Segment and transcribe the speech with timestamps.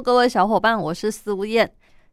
[0.00, 1.70] 各位小伙伴，我是苏燕。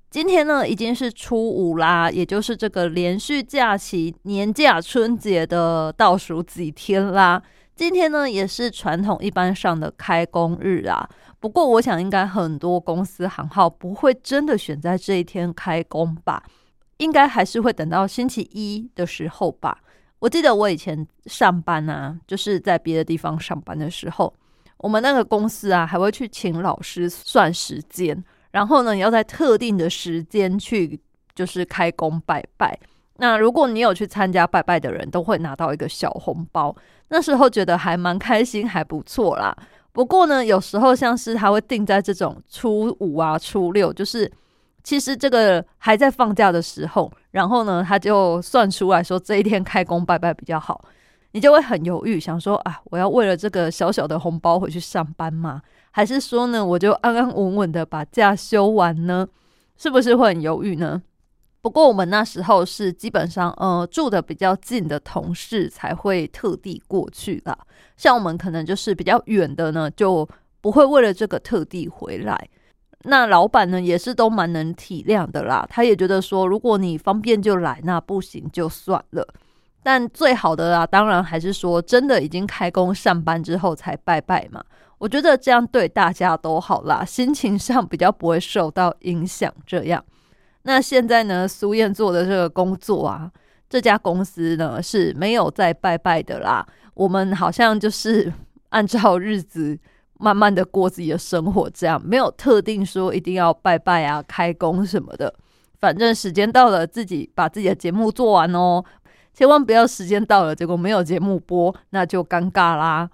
[0.10, 7.42] 今天呢，已经是初五啦，也就是这个连续假期年假春节的倒数几天啦。
[7.76, 11.10] 今天呢，也是传统一般上的开工日啊。
[11.40, 16.44] 不过，我想应该很多公司行号不会真的选在这一天开工吧？
[16.98, 19.80] 应该还是会等到星期一的时候吧。
[20.20, 24.32] 我记得我以前上班啊，就是在别的地方上班的时候。
[24.82, 31.00] 我们那个公司啊，还会去请老师算时间，然后呢，你要在特定的时间去，
[31.34, 32.78] 就是开工拜拜。
[33.18, 36.76] 那如果你有去参加拜拜的人，都会拿到一个小红包。
[37.10, 39.56] 那时候觉得还蛮开心，还不错啦。
[39.92, 44.32] 不过呢，有时候像是他会定在这种初五啊、初六，就是
[44.84, 50.84] 其实这个还在放假的时候，然后呢，他就算出来说这一天开工拜拜比较好。
[51.34, 55.62] 你就会很犹豫，想说啊，我要为了这个小小的红包回去上班吗？
[55.92, 59.28] 还是说呢，我就安安稳稳的把假休完呢？
[59.78, 61.02] 是不是会很犹豫呢？
[61.62, 67.58] 不过我们那时候是基本上，呃，住的比较近的同事才会特地过去啦。
[67.98, 70.28] 像我们可能就是比较远的呢，就
[70.60, 72.50] 不会为了这个特地回来。
[73.04, 75.66] 那老板呢，也是都蛮能体谅的啦。
[75.70, 79.28] 他也觉得说，如果你方便就来，那不行就算了。
[79.84, 84.64] 但最好的啊，当然还是说真的已经开工上班之后才拜拜嘛。
[85.00, 89.52] 我觉得这样对大家都好啦，心情上比较不会受到影响。
[89.66, 90.04] 这样，
[90.62, 93.32] 那现在呢，苏燕做的这个工作啊，
[93.68, 96.64] 这家公司呢是没有在拜拜的啦。
[96.94, 98.32] 我们好像就是
[98.70, 99.76] 按照日子
[100.20, 105.34] 慢慢的过自己的生活，这样没有特定说一定要拜拜啊、开工什么的。
[105.80, 108.86] 反正时间到了，自己把自己的节目做完哦。
[109.34, 113.10] 千万不要时间到了，结果没有节目播，那就尴尬啦。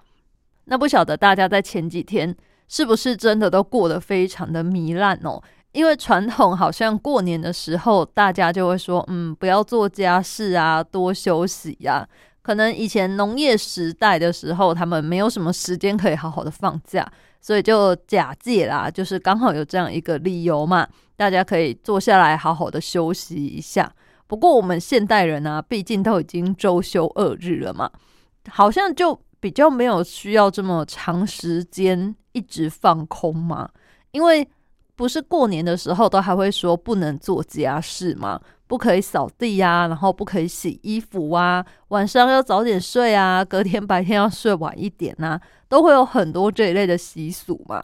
[0.65, 2.35] 那不晓得大家在前几天
[2.67, 5.41] 是不是真的都过得非常的糜烂哦？
[5.71, 12.07] 因为传统好像过年的时候，大家就会说，嗯，不要做家事啊，多休息呀。
[12.41, 17.05] 可能以前农业时代的时候，他们没有什么时间可以好好的放假，
[17.39, 23.91] 所以就假借啦，就是刚好有这样一个理由嘛，大家可以坐下来好好的休息一下。
[24.27, 27.89] 不过我们现代人啊，毕竟都已经周休二日了嘛，
[28.49, 33.69] 好像就比较没有需要这么长时间一直放空嘛。
[34.11, 34.47] 因为
[34.95, 45.39] 不是过年的时候都还会说不能做家事嘛，不可以扫地呀，然后不可以洗衣服啊，晚上要早点睡啊，隔天白天要睡晚一点呐，
[45.69, 47.83] 都会有很多这一类的习俗嘛。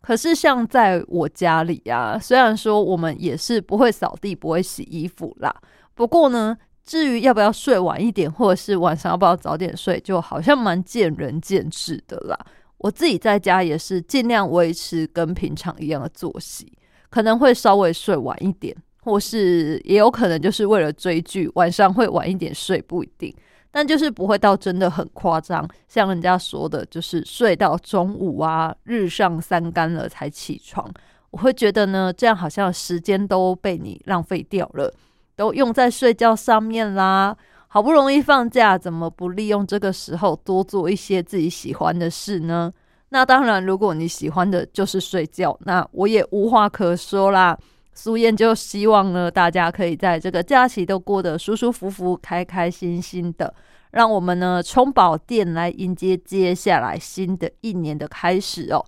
[0.00, 5.54] 可是像在我家里啊，虽然说我们也是不会扫地、不会洗衣服啦。
[5.94, 12.38] 不过呢，至于要不要睡晚一点，或者是晚上要不要早点睡，就好像蛮见仁见智的啦。
[12.78, 16.72] 我自己在家也是尽量维持跟平常一样的作息，
[17.10, 23.32] 可能会稍微睡晚一点，或是也有可能就是为了追剧，晚上会晚一点睡，不一定。
[23.70, 30.92] 但就是不会到真的很夸张，像人家说的，就是睡到中午啊，日上三竿了才起床。
[31.30, 34.92] 我会觉得呢，这样好像时间都被你浪费掉了。
[35.36, 37.36] 都用在睡觉上面啦！
[37.68, 42.70] 好不容易放假，怎么不利用这个时候多做一些自己喜欢的事呢？
[43.08, 47.58] 那当然，如果你喜欢的就是睡觉，那我也无话可说啦。
[47.94, 53.54] 苏燕就希望呢，大家可以在这个假期都过得舒舒服服、开开心心的，
[53.90, 58.84] 让我们呢充饱电来迎接接下来新的一年的开始哦。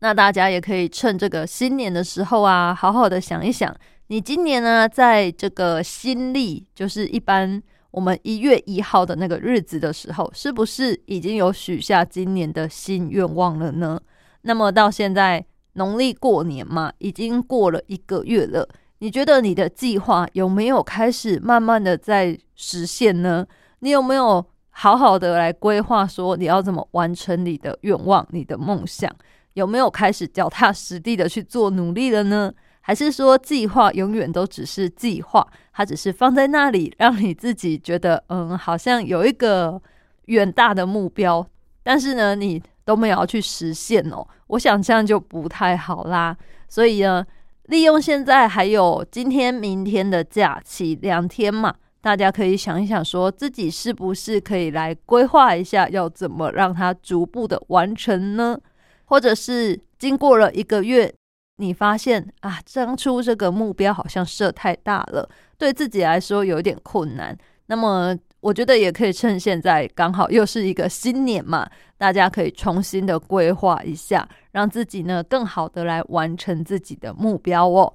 [0.00, 3.74] 那大家也可以趁这个新年的时候啊，好好的想一想。
[4.10, 7.62] 你今年呢，在这个新历，就是一般
[7.92, 14.00] 我们一月一号的那个日子的时候，是不是已经有许下今年的新愿望了呢？
[14.42, 18.68] 那么到现在农历过年嘛，已经过了一个月了，
[18.98, 23.46] 你觉得你的计划有没有开始慢慢的在实现呢？
[23.78, 29.08] 你有没有好好的来规划，说你要怎么完成你的愿望、你的梦想？
[29.52, 32.52] 有没有开始脚踏实地的去做努力了呢？
[32.80, 39.80] 还是说计划永远都只是计划，它只是放在那里，让你自己觉得嗯，好像有一个
[40.26, 41.46] 远大的目标，
[41.82, 44.26] 但是呢，你都没有要去实现哦。
[44.48, 46.36] 我想这样就不太好啦。
[46.68, 47.24] 所以呢，
[47.64, 58.58] 利用现在还有今天、明天的假期两天嘛，大家可以想一想，说自己是不是可以来规划一下，要怎么让它逐步的完成呢？
[59.04, 61.12] 或者是经过了一个月，
[61.60, 65.28] 你发现啊，当初这个目标好像设太大了，
[65.58, 67.36] 对自己来说有点困难。
[67.66, 77.94] 那么，我觉得也可以趁现在刚好又是一个新年嘛，大家可以重新的规划一下，让自己呢更好的来完成自己的目标哦。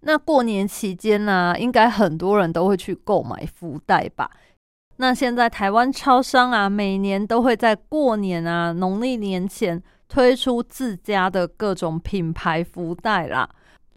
[0.00, 4.30] 那过年期间呢，应该很多人都会去购买福袋吧？
[4.96, 13.48] 那现在台湾超商啊，每年都会在过年啊、农历年前推出自家的各种品牌福袋啦。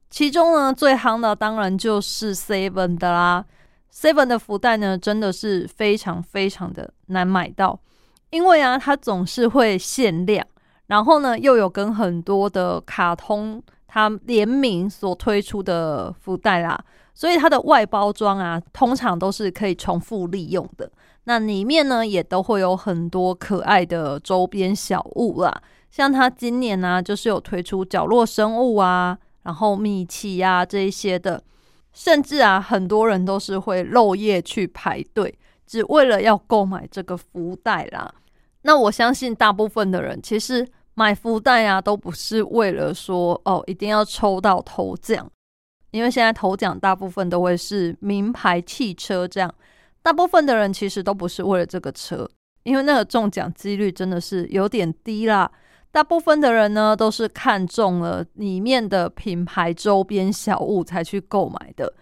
[0.09, 3.45] 其中呢，最夯的当然就是 Seven 的啦。
[3.93, 7.79] Seven 的福袋呢，真的是非常非常的难买到，
[8.29, 10.45] 因为啊，它总是会限量，
[10.87, 16.81] 然后呢，又有跟很多的卡通它联名所推出的福袋啦，
[17.13, 20.89] 所以它的外包装啊，通常都是可以重复利用的。
[21.25, 25.61] 那里面呢，也都会有很多可爱的周边小物啦，
[25.91, 29.19] 像他今年呢，就是有推出角落生物啊。
[29.43, 31.43] 然后米奇呀这一些的，
[31.93, 35.35] 甚至啊很多人都是会漏夜去排队，
[35.65, 38.13] 只为了要购买这个福袋啦。
[38.61, 45.27] 那我相信大部分的人其实买福袋啊，都不是为了说哦一定要抽到头奖，
[45.89, 49.51] 因为现在头奖大部分都会是名牌汽车这样，
[50.03, 52.29] 大部分的人其实都不是为了这个车，
[52.61, 55.51] 因为那个中奖几率真的是有点低啦。
[55.91, 61.93] 大部分的人呢，都是看中了里面的品牌周边小物才去购买的。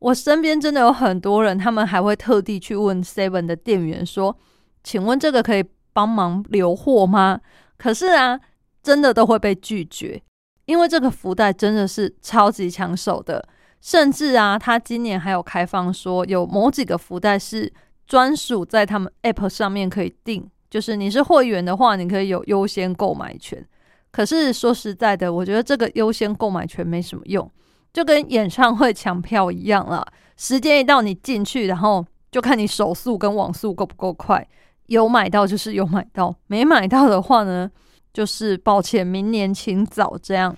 [0.00, 4.36] 我身边真的有很多人，他们还会特地去问 Seven 的店员说
[4.84, 7.40] ：“请问这个可以帮忙留货吗？”
[7.78, 8.38] 可是啊，
[8.82, 10.20] 真的都会被拒绝，
[10.64, 13.48] 因为这个福袋真的是超级抢手的。
[13.80, 17.72] 甚至啊，他今年还有开放说，有某几个福袋是
[18.06, 20.50] 专属在他们 App 上面可以订。
[20.70, 23.64] 就是你是会员的话，你可以有优先购买权。
[24.10, 27.50] 可是说实在的，我觉得这个优先购买权没什么用，
[27.92, 30.06] 就跟演唱会抢票一样了。
[30.36, 34.46] 时间一到，你进去，然后就看你手速跟网速够不够快。
[34.86, 37.70] 有买到就是有买到，没买到的话呢，
[38.12, 40.56] 就是抱歉，明年请早这样。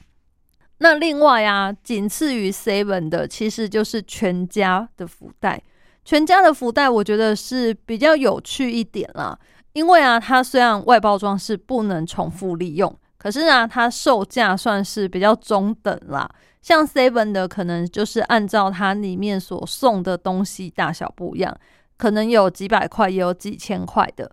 [0.78, 5.60] 那另外啊，仅次于 Seven 的，其实就是全家的福袋。
[6.04, 9.38] 全家的福袋，我觉得是比较有趣一点啦。
[9.78, 16.28] 因为啊，它虽然外包装是不能重复利用，可是啊，它售价算是比较中等啦。
[16.60, 21.56] 像 Seven 的可能就是按照它里面所送的东西大小不一样，
[21.96, 24.28] 可能有几百块，也有几千块的。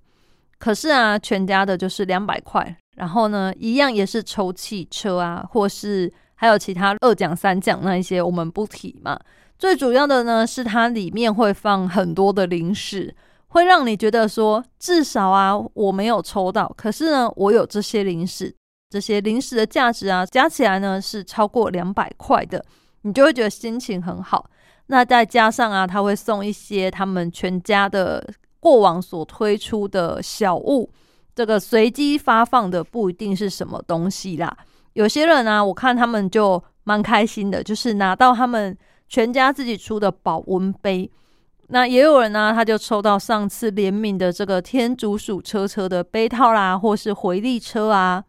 [0.57, 9.19] 可是啊，全家的就是两百块，然后呢，一样也是抽汽车啊，或是还有其他二奖三奖那一些，我们不提嘛。
[9.59, 13.15] 最主要的呢，是它里面会放很多的零食。
[13.55, 18.53] 会让你觉得说，至少啊，我没有抽到，可是呢，我有这些零食，
[18.89, 22.65] 这些零食的价值啊，加起来呢是超过两百块的，
[23.03, 24.49] 你就会觉得心情很好。
[24.87, 28.21] 那再加上啊，他会送一些他们全家的
[28.59, 30.91] 过往所推出的小物，
[31.33, 34.53] 这个随机发放的不一定是什么东西啦。
[34.91, 41.09] 有些人啊，我看他们就蛮开心的，就是拿到他们全家自己出的保温杯。
[41.69, 48.23] 那也有人呢，他就抽到上次联名的这个天竺鼠车车的杯套啦，或是回力车啊。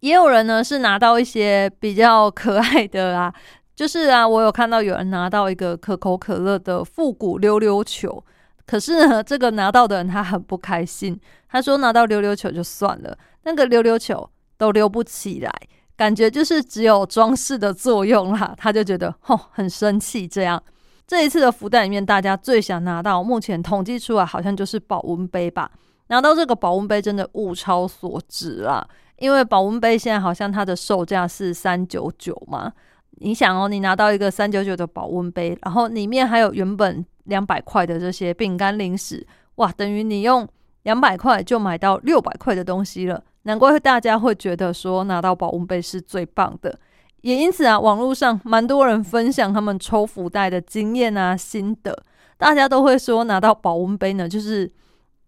[0.00, 3.32] 也有人呢是拿到一些比较可爱的啊，
[3.74, 8.22] 就是啊，我有看到有人拿到一个可口可乐的复古溜溜球。
[8.66, 11.18] 可是呢，这个拿到的人他很不开心，
[11.48, 15.50] 他说拿到溜溜球就算了，那个溜溜球都溜不起来，
[15.96, 18.54] 感觉就是只有装饰的作用啦。
[18.56, 20.62] 他就觉得吼很生气这样。
[21.12, 25.70] 这一次的福袋里面，大家最想拿到，目前统计出来好像就是保温杯吧。
[26.06, 28.88] 拿到这个保温杯真的物超所值啦，
[29.18, 32.72] 因为保温杯现在好像它的售价是三九九嘛。
[33.18, 39.26] 你想哦，你拿到一个三九九的保温杯，然后里面还有原本两百块的这些饼干零食，
[39.56, 40.48] 哇，等于你用
[40.84, 43.22] 两百块就买到六百块的东西了。
[43.42, 46.74] 难怪大家会觉得说拿到保温杯是最棒的。
[47.22, 51.96] 也因此啊，网络上蛮多人分享他们抽福袋的经验啊、心得。
[52.36, 54.70] 大家都会说，拿到保温杯呢，就是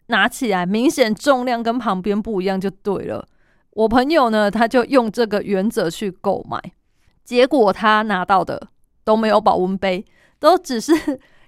[0.07, 3.27] 拿起来明显重量跟旁边不一样就对了。
[3.71, 6.61] 我朋友呢，他就用这个原则去购买，
[7.25, 8.69] 结果他拿到的
[9.05, 10.05] 都没有保温杯，
[10.39, 10.93] 都只是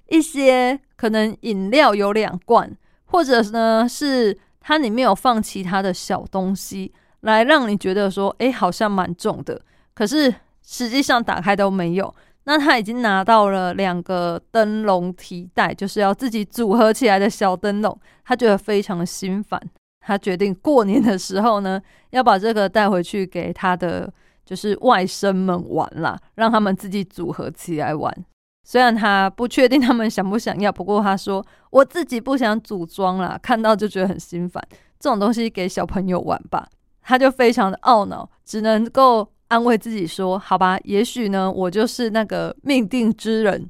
[0.07, 2.75] 一些可能饮料有两罐，
[3.05, 6.93] 或者呢是它里面有放其他的小东西。
[7.21, 9.59] 来让你觉得说，哎，好像蛮重的，
[9.97, 12.13] 可是实际上打开都没有。
[12.43, 19.59] 那他已经拿到了两个灯笼提袋，就是要自己组合起来的小灯笼，他觉得非常的心烦。
[20.01, 24.07] 他决定过年的时候呢，要把这个带回去给他的
[24.45, 28.15] 就是外甥们玩啦，让他们自己组合起来玩。
[28.63, 34.63] 虽然他不确定他们想不想要，不过他说我自己不想组装啦，看到就觉得很心烦。
[34.99, 36.69] 这种东西给小朋友玩吧，
[37.01, 39.27] 他就非常的懊恼，只能够。
[39.47, 43.69] 安慰自己说：“好吧，也许呢，我就是那个命定之人，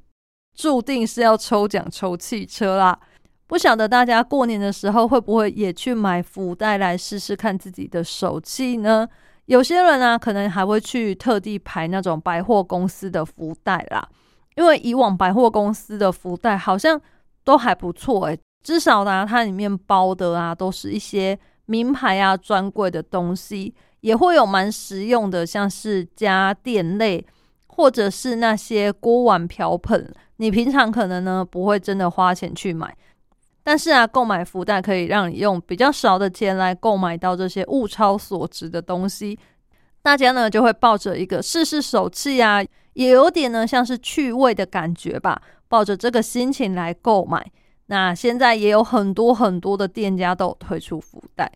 [0.55, 2.99] 注定是要抽奖抽汽车啦。
[3.45, 9.07] 不晓得大家过年的时候会不会也去买福袋来试试看自己的手气呢？
[9.45, 14.09] 有些人呢，可能还会去特地排那种百货公司的福袋啦，
[14.55, 16.99] 因为以往百货公司的福袋好像
[17.43, 27.25] 都还不错诶，至少呢，它里面包的啊，都是一些名牌啊、专柜的东西。”也会有蛮实用的，像是家电类，
[27.67, 30.13] 或者是那些锅碗瓢盆。
[30.37, 32.95] 你平常可能呢不会真的花钱去买，
[33.63, 39.37] 但是啊，购买福袋可以让你用比较少的钱来购买到这些物超所值的东西。
[40.03, 42.63] 大家呢就会抱着一个试试手气啊，
[42.93, 47.51] 也有点呢像是趣味的感觉吧，抱着这个心情来购买。
[47.87, 51.51] 那现在也有很多很多的店家都有推出福袋。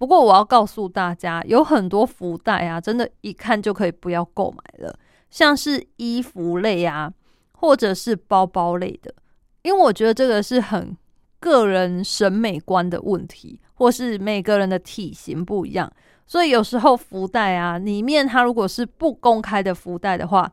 [0.00, 4.98] 不过我要告诉大家，有很多福袋啊，真的，一看就可以不要购买了。
[5.28, 7.12] 像是衣服类啊，
[7.52, 9.14] 或者是包包类的，
[9.60, 10.96] 因为我觉得这个是很
[11.38, 15.92] 个人审美观的问题，或是每个人的体型不一样，
[16.26, 20.50] 所以有时候福袋啊，里面它如果是不公开的福袋的话，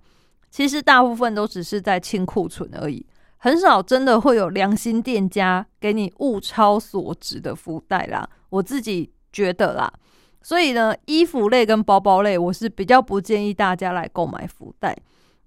[0.51, 3.05] 其实大部分都只是在清库存而已，
[3.37, 8.29] 很少真的会有良心店家给你物超所值的福袋啦。
[8.49, 9.09] 我自己。
[9.37, 9.93] 觉得啦，
[10.41, 14.97] 所以呢，衣服类跟包包类，我是比较不建议大家来购买福袋。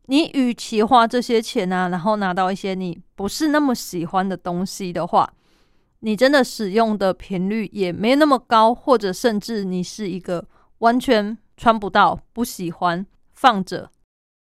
[0.07, 5.29] 你与其花这些钱啊，然后拿到一些你不是那么喜欢的东西的话，
[6.01, 10.47] 你真的使用的频率也没那么高，或者甚至你是一个
[10.79, 13.91] 完全穿不到、不喜欢放着，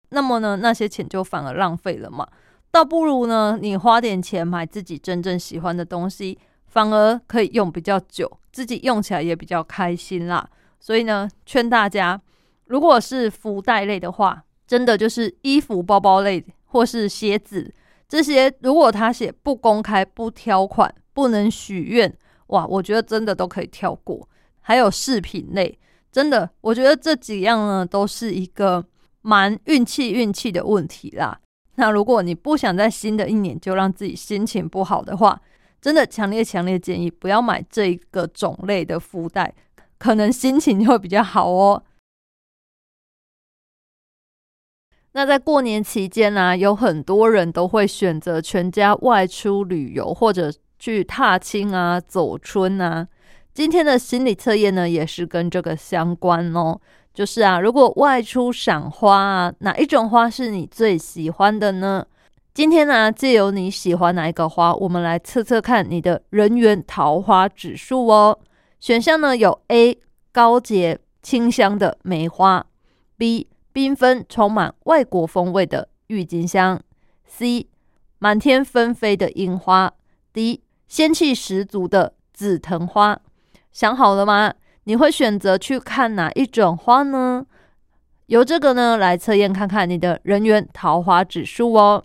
[0.10, 2.28] 那么呢，那些钱就反而浪费了嘛。
[2.70, 6.38] 倒不如呢，你花点钱买自己真正喜欢的东西。
[6.70, 10.48] 反而可以用比较久，自己用起来也比较开心啦。
[10.80, 12.22] 所以呢，劝大家，
[12.66, 17.74] 如果是福袋类的话，真的就是衣服、包包类或是鞋子
[18.08, 22.16] 这些，如果他写不公开、不挑款、不能许愿，
[22.48, 24.28] 哇，我觉得真的都可以跳过。
[24.62, 25.78] 还有饰品类，
[26.12, 28.86] 真的，我觉得这几样呢，都是一个
[29.22, 31.40] 蛮运气、运气的问题啦。
[31.76, 35.42] 那如果你不想在新的一年就让自己心情不好的话，
[35.82, 39.54] 真的强烈强烈建议不要买这一个种类的福袋，
[39.98, 41.84] 可能心情会比较好哦。
[45.14, 53.08] 那在过年期间呢，有很多人都会选择全家外出旅游，或者去踏青啊、走春啊。
[53.52, 56.80] 今天的心理测验呢，也是跟这个相关哦。
[57.12, 62.06] 就是啊，如果外出赏花啊，哪一种花是你最喜欢的呢？
[62.60, 68.38] 今天呢，借由你喜欢哪一个花，我们来测测看你的人缘桃花指数哦。
[68.82, 69.98] 选项呢有 A
[70.34, 72.66] 高洁清香的梅花
[73.16, 76.82] ，B 缤纷充满外国风味的郁金香
[77.24, 77.68] ，C
[78.18, 79.94] 满天纷飞的樱花
[80.34, 83.22] ，D 仙气十足的紫藤花。
[83.72, 84.54] 想好了吗？
[84.84, 87.46] 你会选择去看哪一种花呢？
[88.26, 92.04] 由这个呢来测验看看你的人缘桃花指数哦。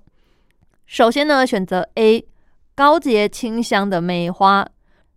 [0.86, 2.26] 首先呢，选择 A
[2.74, 4.68] 高洁清香的梅花。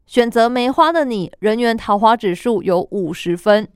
[0.05, 3.67] 选择梅花的你，人缘桃花指数有五十分。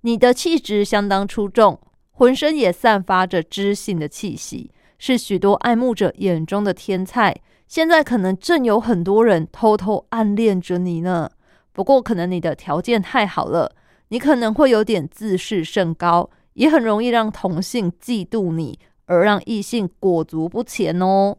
[0.00, 1.78] 你的气质相当出众，
[2.10, 7.34] 浑身也散发着知性的气息，是许多爱慕者眼中的天才。
[7.68, 11.30] 现在可能正有很多人偷偷暗恋着你呢。
[11.72, 13.76] 不过，可能你的条件太好了，
[14.08, 18.80] 你可能会有点自视甚高，也很容易让同性嫉妒你。
[19.08, 21.36] 而让异性裹足不前哦。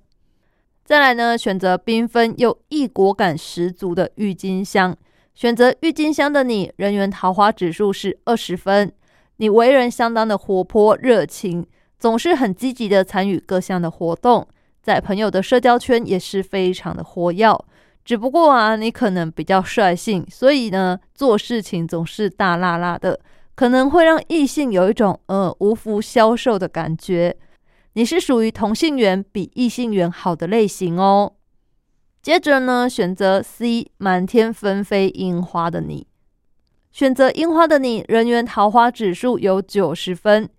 [0.83, 4.97] 再来呢，选择缤纷又异国感十足的郁金香。
[5.33, 8.91] 选择郁金香的你，人缘桃花指数是二十分。
[9.37, 11.65] 你为人相当的活泼热情，
[11.97, 14.45] 总是很积极的参与各项的活动，
[14.81, 17.57] 在朋友的社交圈也是非常的活跃。
[18.03, 23.19] 只不过啊，你可能比较率性，所以呢，做事情总是大辣辣的，
[23.53, 27.37] 可能会让异性有一种呃无福消受的感觉。
[27.99, 31.33] 你是属于同性缘比异性缘好的类型哦。
[32.21, 36.07] 接着呢，选择 C 满天纷飞樱花的你，
[36.93, 40.49] 选择樱花的你，人缘桃花指数有九十分。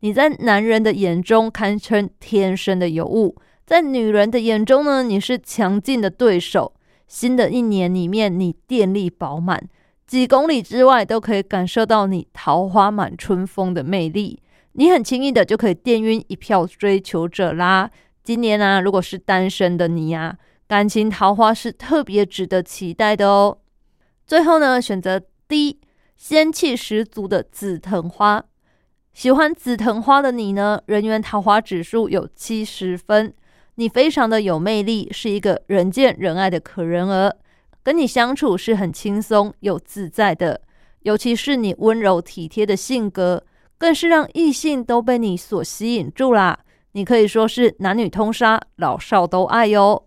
[0.00, 6.72] 你在男人的眼中堪称天生的尤物，在女人的眼中呢，你是强劲的对手。
[7.06, 9.68] 新的一年里面，你电力饱满，
[10.08, 14.42] 几公里之外都可以感受到你桃花满春风的魅力。
[14.72, 17.90] 你很轻易的就可以电晕一票追求者啦。
[18.22, 23.58] 今年啊，如果是单身的你呀，感情桃花是特别值得期待的哦。
[24.26, 25.22] 最后呢，选择。
[25.50, 25.80] D，
[26.16, 28.44] 仙气十足的紫藤花，
[29.12, 33.34] 喜欢紫藤花的你呢，人缘桃花指数有七十分，
[33.74, 37.36] 你非常的有魅力，是一个人见人爱的可人儿，
[37.82, 40.60] 跟你相处是很轻松又自在的，
[41.00, 43.42] 尤其是你温柔体贴的性格，
[43.80, 46.58] 更是让异性都被你所吸引住啦。
[46.92, 50.04] 你可以说是男女通杀，老少都爱哟。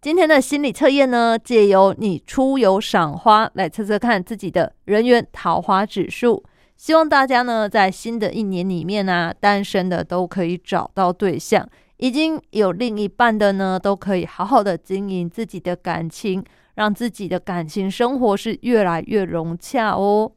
[0.00, 6.42] 今天的心理测验呢，借由你出游赏花来测测看自己的人缘桃花指数。
[6.78, 16.42] 希望大家呢，在新的一年里面呢，单身的都可以找到对象，已经有另一半的呢，都可以好好的经营自己的感情，
[16.76, 20.32] 让自己的感情生活是越来越融洽哦。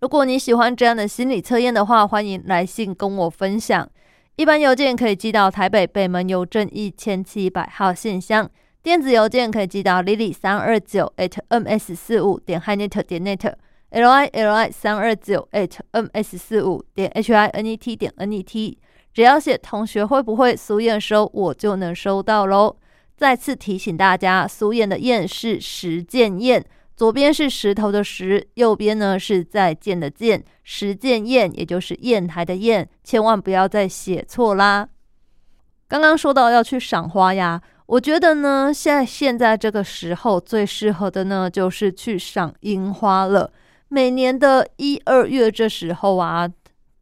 [0.00, 3.86] 如果你喜欢这样的心理测验的话，欢迎来信跟我分享。
[4.36, 8.50] 一般邮件可以寄到台北北门邮政一千七百号信箱。
[8.82, 17.10] 电子邮件可以寄到 lily 三二九 at ms 四五点 hinet 点 net，l i l i 三二九 at ms 四五点
[17.14, 18.78] h i n e t 点 n e t，
[19.12, 22.74] 只要写同学会不会苏验收，我就能收到喽。
[23.18, 26.64] 再次提醒大家，苏验的验是实践验，
[27.00, 34.86] 左边是石头的石，右边呢是在建的建，实践验也就是砚台的砚，千万不要再写错啦。
[35.88, 37.62] 刚刚说到要去赏花呀。
[37.86, 43.50] 我觉得呢，现在现在这个时候最适合的呢，就是去赏樱花了。
[43.88, 46.46] 每年的一二月这时候啊，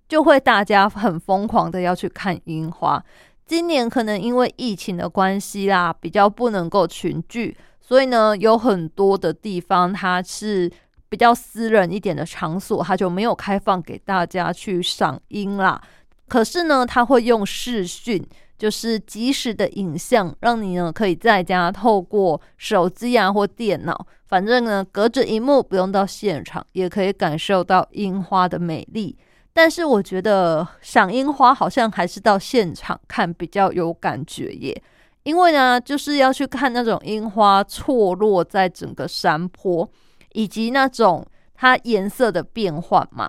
[0.08, 3.04] 就会大家很疯狂的要去看樱花。
[3.44, 7.56] 今年可能因为疫情的关系啦，比较不能够群聚，
[7.88, 10.70] 所以呢，有很多的地方它是
[11.08, 15.80] 比较私人一点的场所，它就没有开放给大家去赏樱啦。
[16.28, 18.22] 可是呢，它会用视讯。
[18.58, 29.16] 就是即时的影像，让你呢可以在家透过手机啊或电脑，反正呢隔着荧幕，不用到现场，也可以感受到樱花的美丽。
[29.52, 34.82] 但是我觉得赏樱花好像还是到现场看比较有感觉耶，
[35.22, 39.88] 因为呢就是要去看那种樱花错落在整个山坡，
[40.32, 43.28] 以及那种它颜色的变换嘛。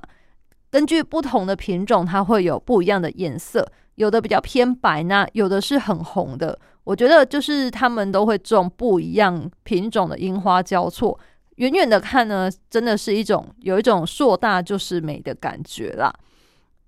[0.71, 3.69] 根据不同的品种，它会有不一样的颜色。
[3.95, 6.58] 有的比较偏白，那有的是很红的。
[6.86, 11.19] 我觉得就是他们都会种不一样品种的樱花交错，
[11.56, 16.13] 远远的看呢，真的是一种有一种硕大就是美的感觉啦。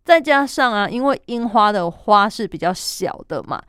[0.05, 3.61] 再加上啊，因为樱花的花是比较小的嘛，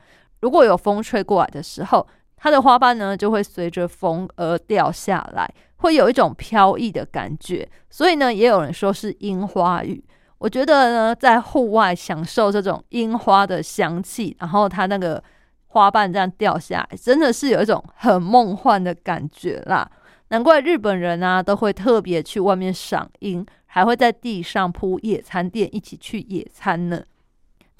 [0.43, 7.65] 如果有风吹过来的时候，它的花瓣呢就会随着风而掉下来，会有一种飘逸的感觉。
[7.89, 10.03] 所以呢，也有人说是樱花雨。
[10.39, 15.23] 我觉得呢，在户外享受这种樱花的香气，然后它那个
[15.67, 19.89] 花瓣这样掉下来，真的是有一种很梦幻的感觉啦。
[20.27, 27.01] 难怪日本人啊都会特别去外面赏樱，还会在地上铺野餐垫一起去野餐呢。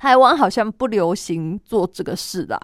[0.03, 2.59] 台湾好像不流行做这个事啦，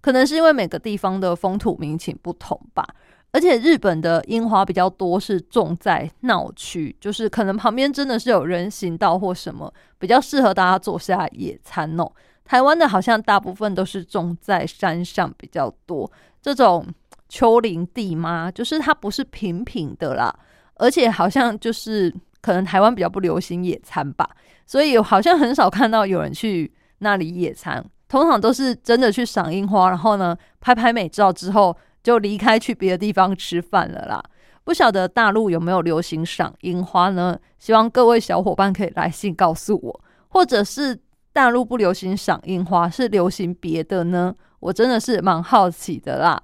[0.00, 2.84] 可能是因为每个地方的风土民情不同吧。
[3.30, 12.10] 而且日本的樱花比较多，是种在闹区，就是可能旁边真的是有人行道或什么，比较适合大家坐下野餐哦。
[12.44, 16.10] 台湾的好像大部分都是种在山上比较多，
[16.42, 16.84] 这种
[17.28, 20.36] 丘陵地嘛，就是它不是平平的啦。
[20.74, 22.12] 而且好像就是
[22.42, 24.28] 可能台湾比较不流行野餐吧，
[24.66, 31.74] 所以好像很少看到有人去那里野餐，通常都是真的去赏樱花，然后呢拍拍美照之后。
[32.02, 34.20] 就离开去别的地方吃饭了啦。
[34.64, 37.38] 不晓得大陆有没有流行赏樱花呢？
[37.60, 40.98] 希望各位小伙伴可以来信告诉我，或者是
[41.32, 44.34] 大陆不流行赏樱花，是流行别的呢？
[44.58, 46.42] 我真的是蛮好奇的啦。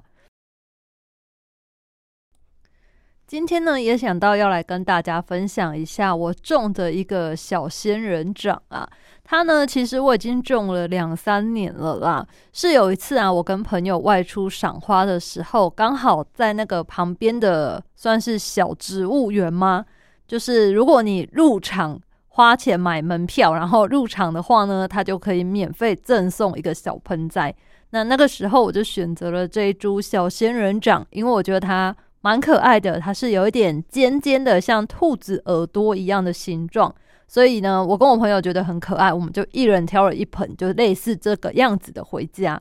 [3.29, 8.89] 今天呢，也想到要来跟大家分享一下我种的一个小仙人掌啊。
[9.23, 12.27] 它呢，其实我已经种了两三年了啦。
[12.55, 19.85] 是有一次啊，我跟朋友外出赏花的时候，刚好在那个旁边的算是小植物园吗？
[20.27, 27.55] 就是如果你入场花钱买门票，然后入场的话呢，它就可以免费赠送一个小盆栽。
[27.91, 31.95] 那那个时候我就选择了这一株小仙人掌，因为我觉得它。
[32.29, 36.95] 蛮可爱的，它是有一点尖尖的，像兔子耳朵一样的形状。
[37.27, 42.61] 所以呢，我跟我朋友觉得很可爱，我们就一人挑了一盆，就类似这个样子的回家。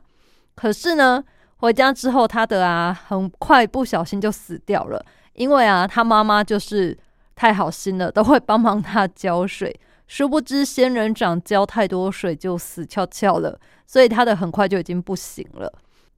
[0.54, 1.22] 可是呢，
[1.58, 5.04] 回家之后，他的啊很快不小心就死掉了，
[5.34, 6.96] 因为啊他妈妈就是
[7.34, 9.78] 太好心了，都会帮忙他浇水。
[10.06, 15.70] 殊不知仙人掌浇太多水就死翘翘了，所以他的很快就已经不行了。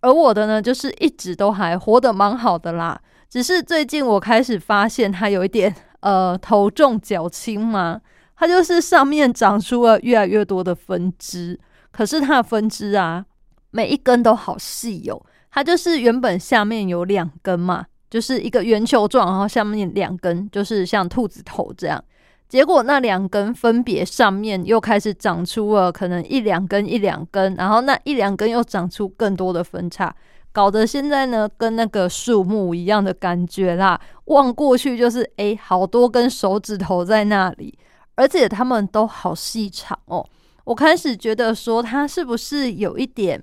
[0.02, 8.02] 而我的呢，就是一直都还活得蛮好的啦，只是最近我开始发现它有一点 呃头重脚轻嘛。
[8.36, 11.60] 它就是上面长出了越来越多的分支，
[11.92, 13.22] 可是它的分支啊，
[13.70, 15.22] 每一根都好细哦。
[15.50, 22.02] 它就是原本下面有两根嘛，就是一个圆球状，然后下面两根就是像兔子头这样。
[22.48, 30.16] 结果那两根分别上面又开始长出了可能一两根一两根，然后那一两根又长出更多的分叉，
[30.52, 34.00] 搞得现在呢跟那个树木一样的感觉啦。
[34.26, 37.78] 望过去就是诶，好多根手指头在那里。
[38.16, 40.28] 而且它们都好细长哦，
[40.64, 43.40] 我开始觉得说它是不是有一点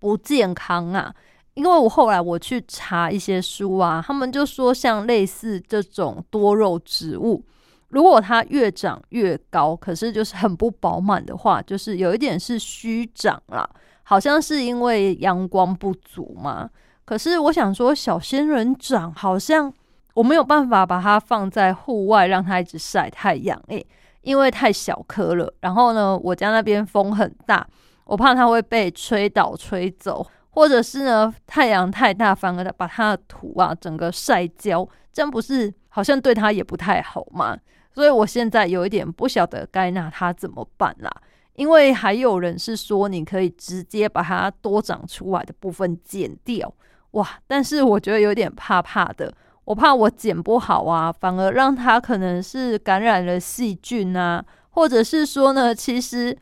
[0.00, 1.14] 不健康啊？
[1.54, 7.44] 因为我后来我去查一些书啊，他们就说像类似这种多肉植物，
[7.90, 13.68] 如果它越长越高，可是就是很不饱满的话，就是有一点是虚长啦，
[14.08, 16.70] 好像是因为阳光不足嘛。
[17.04, 19.72] 可是我想说，小仙人掌好像
[20.14, 23.84] 我没有办法把它放在户外，让它一直晒太阳，诶。
[24.22, 27.64] 因为太小颗了，然后呢，我家那边风很大，
[28.04, 37.56] 我怕它会被吹倒、吹走，或者是呢，太阳太大，反而把它的土啊整个晒焦，这样不是好像对它也不太好吗？
[37.92, 41.10] 所以我现在有一点不晓得该拿它怎么办啦。
[41.56, 46.72] 因为还有人是说，你可以直接把它多长出来的部分剪掉，
[47.12, 47.28] 哇！
[47.46, 49.32] 但是我觉得有点怕怕的。
[49.64, 56.36] 我怕我剪不好啊，反而让它可能是感染了细菌啊，或者是说呢，其实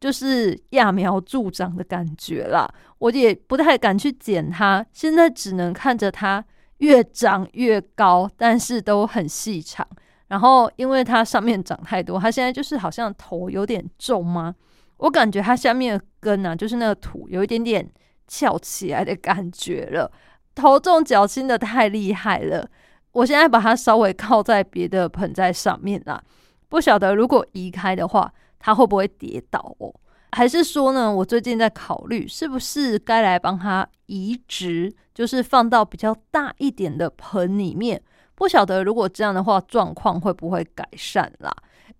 [0.00, 2.66] 就是揠苗助长的感觉啦。
[2.98, 6.42] 我也不太敢去剪它，现在只能看着它
[6.78, 9.86] 越长越高，但是都很细长。
[10.28, 14.54] 然后因为它上面长太多，它现在就是好像头有点重吗？
[14.96, 17.88] 我感觉它下面的根啊，就是那个土有一点点
[18.26, 20.10] 翘起来的感觉了。
[20.54, 22.68] 头重脚轻的太厉害了，
[23.12, 26.22] 我现在把它稍微靠在别的盆栽上面啦，
[26.68, 29.92] 不晓得如果移开的话，它会不会跌倒哦？
[30.30, 38.00] 还是说呢，我最近在考虑是不是该来帮它移植，就是放到比较大一点的盆里面？
[38.34, 41.54] 不晓得如果这样的话，状况会不会改善啦？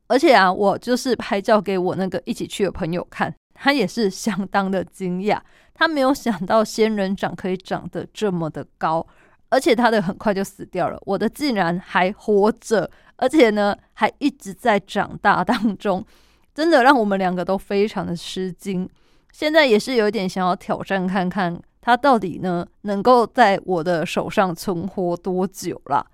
[0.06, 3.34] 而且啊，我就是拍照给我那个一起去的朋友看。
[3.56, 5.38] 他也是相当的惊讶，
[5.72, 9.06] 他没有想到仙人掌可以长得这么的高，
[9.48, 16.04] 而且他的很快就死掉了，我的竟然还活着，而且呢还一直在长大当中，
[16.52, 18.90] 真的让我们两个都非常的吃惊。
[19.30, 26.04] 现在也是有点想要挑战看看，他到底呢能够在我的手上存活多久了？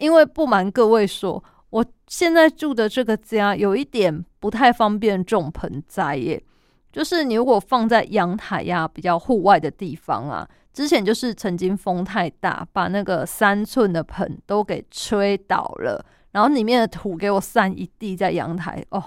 [0.00, 1.42] 因为不瞒各位说。
[1.70, 6.42] 我现在住的这个家有一点不太方便种盆栽耶，
[6.90, 19.00] 就是你如果放在阳台呀比较户外的地方啊，之前就是曾经风太大，把那个三寸的盆都给吹倒了，然后里面的土给我散一地在阳台哦，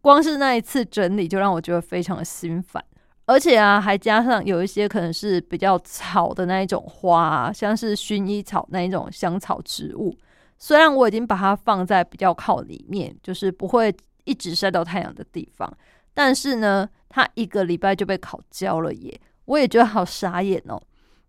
[0.00, 2.80] 光是那一次整理就让我觉得非常的心烦，
[3.28, 10.16] 而且啊还加上有一些可能是比较草的那一种花，啊像是薰衣草那一种香草植物。
[10.56, 15.70] 虽然我已经把它放在比较靠里面，就是不会一直晒到太阳的地方，
[16.14, 19.20] 但是呢，它一个礼拜就被烤焦了耶！
[19.44, 20.80] 我也觉得好傻眼哦。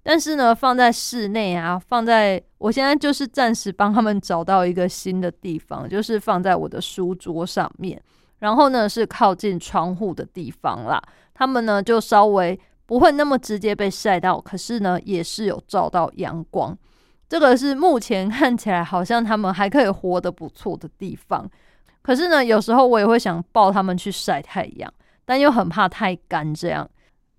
[0.02, 8.02] 但是呢，放在室内啊，放在我现在就是暂时帮他们找到一个新的地方，就是放在我的书桌上面，
[8.40, 11.02] 然后呢是靠近窗户的地方啦。
[11.34, 16.78] 他们呢就稍微不会那么直接被晒到，可是呢也是有照到阳光。
[17.30, 21.48] 这个是目前看起来好像他们还可以活得不错的地方，
[22.02, 24.92] 可是呢，有时候我也会想抱他们去晒太阳，
[25.26, 26.52] 但又很怕太干。
[26.52, 26.90] 这样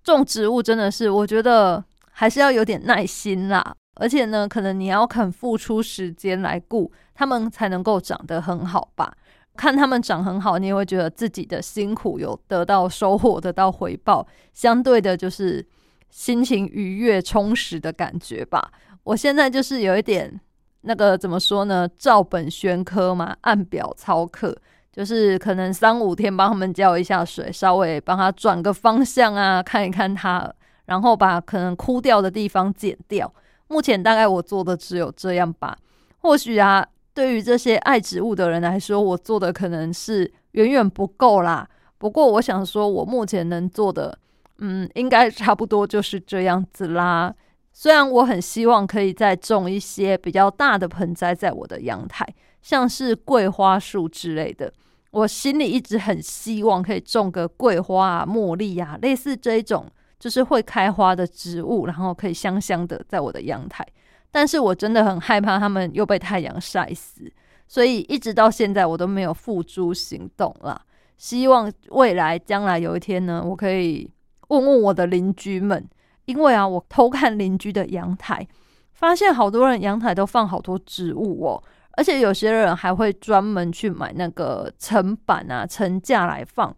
[0.01, 9.13] 种植物真的是，我觉得还是要有点耐心啦，而且呢，可能你要肯付出时间来顾他们，才能够长得很好吧。
[9.57, 15.65] 看他们长很好，你也会觉得自己的辛苦有得到收获，得到回报，相对的就是
[16.09, 18.71] 心情愉悦、充实的感觉吧。
[19.03, 20.39] 我现在就是有一点
[20.81, 21.87] 那个怎么说呢？
[21.97, 24.55] 照本宣科嘛，按表操课，
[24.91, 30.51] 就是可能三五天帮他们浇一下水，稍微帮他转个方向啊，看一看他，
[30.85, 33.31] 然后把可能枯掉的地方剪掉。
[33.67, 35.77] 目前大概我做的只有这样吧。
[36.19, 41.67] 或许啊，对于这些爱植物的人来说，我做的可能是远远不够啦。
[41.97, 44.17] 不过我想说，我目前能做的，
[44.59, 47.33] 嗯，应该差不多就是这样子啦。
[47.73, 52.27] 虽然我很希望可以再种一些比较大的盆栽在我的阳台，
[52.61, 54.71] 像是桂花树之类的，
[55.11, 59.85] 我心里一直很希望可以种个桂花啊、茉莉啊，类似这一种
[60.19, 63.85] 就是会开花的植物，然后可以香香的在我的阳台。
[64.31, 67.31] 但是我真的很害怕他们又被太阳晒死，
[67.67, 70.81] 所以一直到现在我都没有付诸行动了。
[71.17, 74.09] 希望未来将来有一天呢，我可以
[74.47, 75.87] 问问我的邻居们。
[76.25, 78.47] 因为啊，我偷看邻居的阳台，
[78.93, 81.61] 发现好多人阳台都放好多植物哦，
[81.97, 86.73] 而且有些人还会专门去买那个层板啊、层架来放，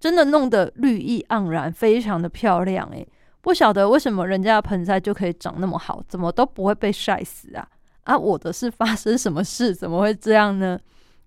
[0.00, 3.06] 真的弄得绿意盎然，非常的漂亮诶。
[3.40, 7.68] 不晓得为什么人家的盆栽就可以长那么好，怎么都不会被晒死啊？
[8.04, 9.74] 啊，我的是发生什么事？
[9.74, 10.78] 怎么会这样呢？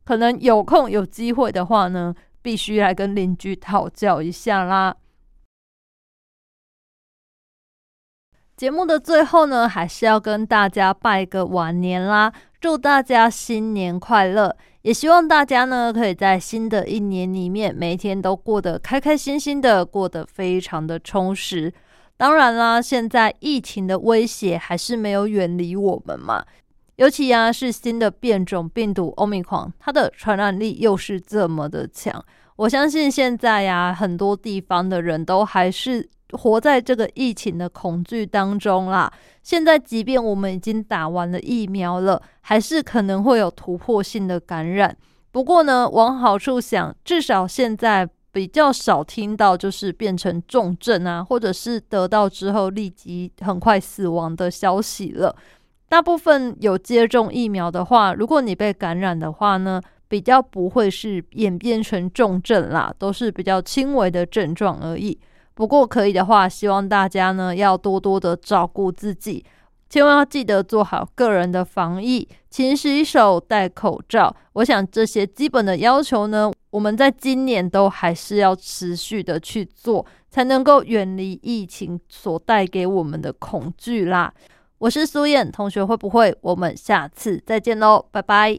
[0.03, 4.95] 可能有空有机会的话呢，必须来跟邻居讨教一下啦。
[8.57, 14.55] 节目的最后呢，还是要跟大家拜个晚年啦，祝大家新年快乐！
[14.81, 21.73] 也希望大家呢，可以在新的一年里面，每一天都过得开开心心的，过得非常的充实。
[22.21, 26.45] 当然啦，现在疫情的威胁还是没有远离我们嘛，
[26.97, 32.23] 尤其呀是新的变种病毒欧米狂，它的传染力又是这么的强，
[32.57, 36.07] 我相信现在呀，很多地方的人都还是。
[36.33, 39.11] 活在这个疫情的恐惧当中啦。
[39.43, 44.95] 现在，即便我们已经打完了疫苗了，还是可能会有突破性的感染。
[45.33, 55.35] 不过呢，往好处想，至少现在比较少听到就是变成重症啊，或者是得到之后立即很快死亡的消息了。
[55.89, 65.19] 大部分有接种疫苗的话，如果你被感染的话呢，比较不会是演变成重症啦，都是比较轻微的症状而已。
[65.53, 69.43] 不过可以的话，希望大家呢要多多的照顾自己，
[69.91, 74.33] 千万要记得做好个人的防疫，勤洗手、戴口罩。
[74.53, 84.33] 我想这些基本的要求呢，我们在今年都还是要持续的去做，才能够远离疫情所带给我们的恐惧啦。
[84.77, 86.33] 我是苏燕同学，会不会？
[86.39, 88.57] 我们下次再见喽，拜拜。